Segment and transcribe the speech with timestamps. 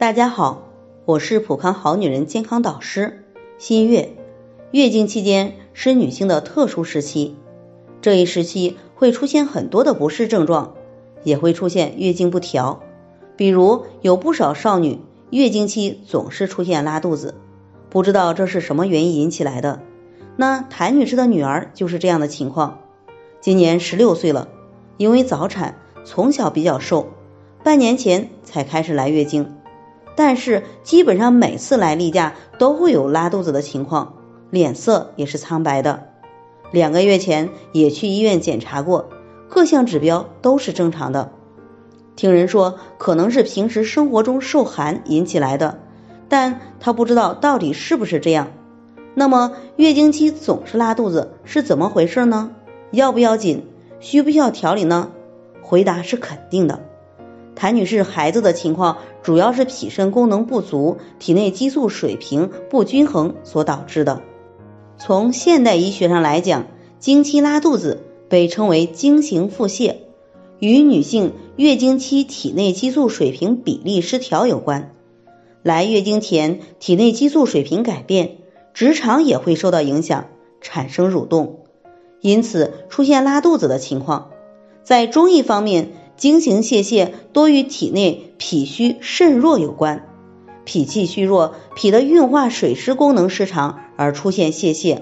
[0.00, 0.62] 大家好，
[1.04, 3.22] 我是普康好女人健康导师
[3.58, 4.16] 新月。
[4.70, 7.36] 月经期间是女性的特殊时期，
[8.00, 10.72] 这一时期会出现很多的不适症状，
[11.22, 12.80] 也会出现月经不调。
[13.36, 17.34] 比如有不少少女月经期总是出现拉肚子，
[17.90, 19.82] 不知道这是什么原因引起来的。
[20.34, 22.78] 那谭女士的女儿就是这样的情况，
[23.42, 24.48] 今年十六岁了，
[24.96, 25.74] 因为早产，
[26.06, 27.08] 从小比较瘦，
[27.62, 29.56] 半年前才开始来月经。
[30.16, 34.14] 但是基本上每次来例假都会有拉肚子的情况，
[34.50, 36.08] 脸色也是苍白的。
[36.72, 39.08] 两个月前也去医院检查过，
[39.48, 41.32] 各项指标都是正常的。
[42.16, 45.80] 听人说可能是平时生活中受寒引起来的，
[46.28, 48.48] 但他不知道到底是不是这样。
[49.14, 52.50] 那么月经期总是拉肚子是怎么回事呢？
[52.90, 53.66] 要不要紧？
[54.00, 55.10] 需不需要调理呢？
[55.62, 56.80] 回答是肯定的。
[57.60, 64.22] 谭女士孩子的情况主要是脾肾功能不足、体内激素水平不均衡所导致的。
[64.96, 66.68] 从现代医学上来讲，
[67.00, 69.96] 经期拉肚子被称为经行腹泻，
[70.58, 74.94] 与女性月经期体内激素水平比例失调有关。
[75.62, 78.38] 来月经前，体内激素水平改变，
[78.72, 80.28] 直肠也会受到影响，
[80.62, 81.58] 产生蠕动，
[82.22, 84.30] 因此出现拉肚子的情况。
[84.82, 90.06] 在中医方面，经行泄泻多与体内脾虚肾弱有关，
[90.66, 94.98] 脾气虚弱，脾的运化水湿功能失常而出现泄泻；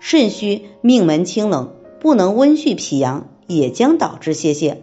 [0.00, 4.78] 肾虚，命门清冷，不能温煦脾阳，也将导致泄泻。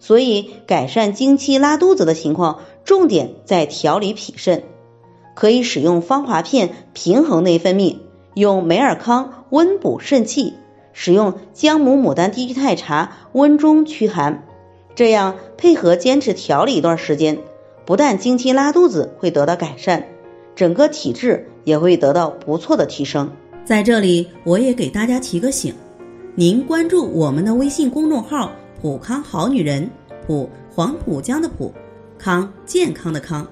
[0.00, 4.64] 所以，改善经期拉肚子的情况，重点在调理脾肾，
[5.36, 7.98] 可以使用芳华片平衡内分泌，
[8.34, 10.54] 用美尔康温补肾气，
[10.92, 14.48] 使用姜母牡丹低聚肽茶温中驱寒。
[14.94, 17.38] 这样配合坚持调理一段时间，
[17.84, 20.06] 不但经期拉肚子会得到改善，
[20.54, 23.30] 整个体质也会得到不错的提升。
[23.64, 25.74] 在这里，我也给大家提个醒：
[26.34, 29.90] 您关注我们的微信公众号“普康好女人”，
[30.26, 31.72] 普黄浦江的普，
[32.18, 33.46] 康健康的康，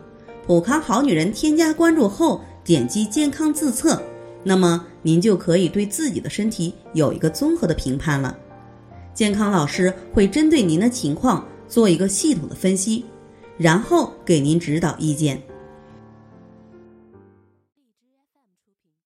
[0.47, 4.01] 普康好女人添加关注后，点击健康自测，
[4.45, 8.37] 那么您就可以对自己的身体有一个综合的评判了。
[9.15, 13.05] 健康老师会针对您的情况做一个系统的分析，
[13.59, 15.43] 然后给您指导意见。